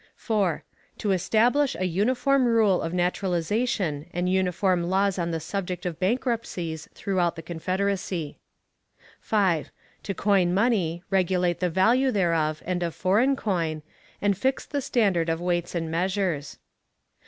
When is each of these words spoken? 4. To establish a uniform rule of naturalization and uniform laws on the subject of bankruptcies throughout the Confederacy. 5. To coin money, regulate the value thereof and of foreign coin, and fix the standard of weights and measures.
4. 0.15 0.63
To 0.97 1.11
establish 1.11 1.75
a 1.75 1.85
uniform 1.85 2.45
rule 2.45 2.81
of 2.81 2.91
naturalization 2.91 4.07
and 4.11 4.27
uniform 4.27 4.81
laws 4.81 5.19
on 5.19 5.29
the 5.29 5.39
subject 5.39 5.85
of 5.85 5.99
bankruptcies 5.99 6.89
throughout 6.95 7.35
the 7.35 7.43
Confederacy. 7.43 8.39
5. 9.19 9.69
To 10.01 10.13
coin 10.15 10.55
money, 10.55 11.03
regulate 11.11 11.59
the 11.59 11.69
value 11.69 12.09
thereof 12.09 12.63
and 12.65 12.81
of 12.81 12.95
foreign 12.95 13.35
coin, 13.35 13.83
and 14.23 14.35
fix 14.35 14.65
the 14.65 14.81
standard 14.81 15.29
of 15.29 15.39
weights 15.39 15.75
and 15.75 15.91
measures. 15.91 16.57